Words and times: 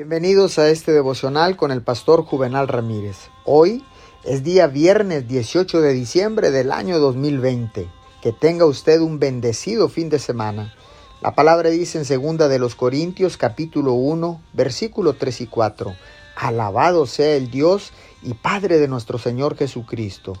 Bienvenidos 0.00 0.58
a 0.58 0.70
este 0.70 0.92
devocional 0.92 1.58
con 1.58 1.70
el 1.70 1.82
pastor 1.82 2.24
Juvenal 2.24 2.68
Ramírez. 2.68 3.28
Hoy 3.44 3.84
es 4.24 4.42
día 4.42 4.66
viernes 4.66 5.28
18 5.28 5.82
de 5.82 5.92
diciembre 5.92 6.50
del 6.50 6.72
año 6.72 6.98
2020. 6.98 7.86
Que 8.22 8.32
tenga 8.32 8.64
usted 8.64 9.02
un 9.02 9.18
bendecido 9.18 9.90
fin 9.90 10.08
de 10.08 10.18
semana. 10.18 10.72
La 11.20 11.34
palabra 11.34 11.68
dice 11.68 11.98
en 11.98 12.06
segunda 12.06 12.48
de 12.48 12.58
los 12.58 12.76
Corintios 12.76 13.36
capítulo 13.36 13.92
1 13.92 14.40
versículo 14.54 15.16
3 15.16 15.42
y 15.42 15.46
4. 15.48 15.94
Alabado 16.34 17.04
sea 17.04 17.34
el 17.34 17.50
Dios 17.50 17.92
y 18.22 18.32
Padre 18.32 18.78
de 18.78 18.88
nuestro 18.88 19.18
Señor 19.18 19.54
Jesucristo, 19.54 20.32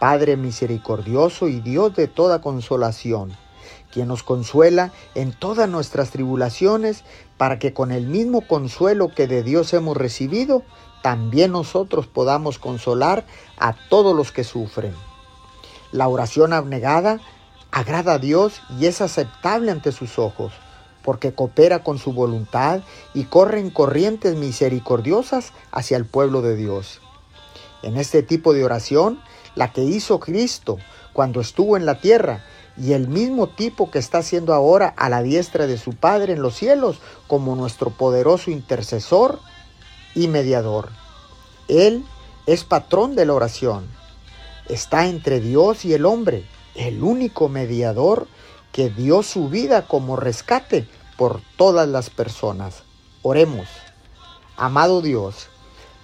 Padre 0.00 0.38
misericordioso 0.38 1.48
y 1.48 1.60
Dios 1.60 1.94
de 1.94 2.08
toda 2.08 2.40
consolación 2.40 3.36
quien 3.92 4.08
nos 4.08 4.22
consuela 4.22 4.90
en 5.14 5.32
todas 5.32 5.68
nuestras 5.68 6.10
tribulaciones, 6.10 7.04
para 7.36 7.58
que 7.58 7.72
con 7.72 7.92
el 7.92 8.06
mismo 8.06 8.40
consuelo 8.40 9.14
que 9.14 9.26
de 9.26 9.42
Dios 9.42 9.72
hemos 9.74 9.96
recibido, 9.96 10.62
también 11.02 11.52
nosotros 11.52 12.06
podamos 12.06 12.58
consolar 12.58 13.24
a 13.58 13.74
todos 13.88 14.16
los 14.16 14.32
que 14.32 14.44
sufren. 14.44 14.94
La 15.92 16.08
oración 16.08 16.52
abnegada 16.52 17.20
agrada 17.70 18.14
a 18.14 18.18
Dios 18.18 18.62
y 18.78 18.86
es 18.86 19.00
aceptable 19.00 19.70
ante 19.70 19.92
sus 19.92 20.18
ojos, 20.18 20.52
porque 21.02 21.34
coopera 21.34 21.82
con 21.82 21.98
su 21.98 22.12
voluntad 22.12 22.80
y 23.14 23.24
corre 23.24 23.60
en 23.60 23.70
corrientes 23.70 24.36
misericordiosas 24.36 25.52
hacia 25.70 25.96
el 25.96 26.06
pueblo 26.06 26.42
de 26.42 26.56
Dios. 26.56 27.00
En 27.82 27.96
este 27.96 28.22
tipo 28.22 28.52
de 28.54 28.64
oración, 28.64 29.20
la 29.54 29.72
que 29.72 29.82
hizo 29.82 30.20
Cristo 30.20 30.78
cuando 31.12 31.40
estuvo 31.40 31.76
en 31.76 31.84
la 31.84 32.00
tierra, 32.00 32.44
y 32.76 32.92
el 32.92 33.08
mismo 33.08 33.48
tipo 33.48 33.90
que 33.90 33.98
está 33.98 34.18
haciendo 34.18 34.54
ahora 34.54 34.94
a 34.96 35.08
la 35.08 35.22
diestra 35.22 35.66
de 35.66 35.78
su 35.78 35.92
Padre 35.92 36.32
en 36.32 36.42
los 36.42 36.56
cielos 36.56 36.98
como 37.26 37.54
nuestro 37.54 37.90
poderoso 37.90 38.50
intercesor 38.50 39.40
y 40.14 40.28
mediador. 40.28 40.90
Él 41.68 42.04
es 42.46 42.64
patrón 42.64 43.14
de 43.14 43.26
la 43.26 43.34
oración. 43.34 43.86
Está 44.68 45.06
entre 45.06 45.40
Dios 45.40 45.84
y 45.84 45.92
el 45.92 46.06
hombre, 46.06 46.46
el 46.74 47.02
único 47.02 47.48
mediador 47.48 48.26
que 48.72 48.88
dio 48.88 49.22
su 49.22 49.48
vida 49.48 49.86
como 49.86 50.16
rescate 50.16 50.88
por 51.16 51.42
todas 51.56 51.88
las 51.88 52.10
personas. 52.10 52.82
Oremos. 53.22 53.68
Amado 54.56 55.02
Dios, 55.02 55.48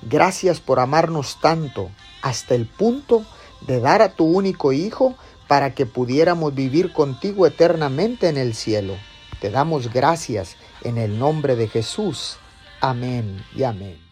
gracias 0.02 0.60
por 0.60 0.80
amarnos 0.80 1.38
tanto 1.40 1.90
hasta 2.22 2.54
el 2.54 2.66
punto 2.66 3.24
de 3.62 3.80
dar 3.80 4.02
a 4.02 4.12
tu 4.12 4.24
único 4.24 4.72
Hijo 4.72 5.14
para 5.48 5.74
que 5.74 5.86
pudiéramos 5.86 6.54
vivir 6.54 6.92
contigo 6.92 7.46
eternamente 7.46 8.28
en 8.28 8.36
el 8.36 8.54
cielo. 8.54 8.94
Te 9.40 9.50
damos 9.50 9.92
gracias 9.92 10.56
en 10.84 10.98
el 10.98 11.18
nombre 11.18 11.56
de 11.56 11.68
Jesús. 11.68 12.36
Amén 12.80 13.44
y 13.56 13.64
amén. 13.64 14.07